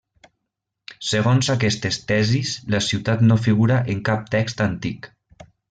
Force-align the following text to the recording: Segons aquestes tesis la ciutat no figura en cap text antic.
Segons 1.09 1.49
aquestes 1.55 1.99
tesis 2.13 2.55
la 2.77 2.81
ciutat 2.87 3.23
no 3.29 3.39
figura 3.45 3.79
en 3.97 4.03
cap 4.11 4.25
text 4.39 4.65
antic. 4.71 5.11